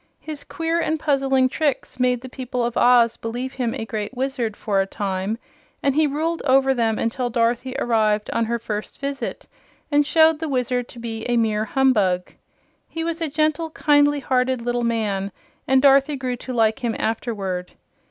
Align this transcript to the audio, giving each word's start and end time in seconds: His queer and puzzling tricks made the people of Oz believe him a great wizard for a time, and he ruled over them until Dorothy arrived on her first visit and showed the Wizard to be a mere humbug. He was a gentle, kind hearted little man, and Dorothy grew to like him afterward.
His 0.19 0.43
queer 0.43 0.79
and 0.79 0.99
puzzling 0.99 1.47
tricks 1.47 1.99
made 1.99 2.21
the 2.21 2.27
people 2.27 2.65
of 2.65 2.75
Oz 2.75 3.17
believe 3.17 3.53
him 3.53 3.75
a 3.75 3.85
great 3.85 4.17
wizard 4.17 4.57
for 4.57 4.81
a 4.81 4.87
time, 4.87 5.37
and 5.83 5.93
he 5.93 6.07
ruled 6.07 6.41
over 6.47 6.73
them 6.73 6.97
until 6.97 7.29
Dorothy 7.29 7.75
arrived 7.77 8.27
on 8.31 8.45
her 8.45 8.57
first 8.57 8.99
visit 8.99 9.45
and 9.91 10.03
showed 10.03 10.39
the 10.39 10.49
Wizard 10.49 10.87
to 10.89 10.97
be 10.97 11.23
a 11.25 11.37
mere 11.37 11.65
humbug. 11.65 12.33
He 12.89 13.03
was 13.03 13.21
a 13.21 13.29
gentle, 13.29 13.69
kind 13.69 14.11
hearted 14.23 14.63
little 14.63 14.83
man, 14.83 15.31
and 15.67 15.83
Dorothy 15.83 16.15
grew 16.15 16.35
to 16.35 16.51
like 16.51 16.83
him 16.83 16.95
afterward. 16.97 17.73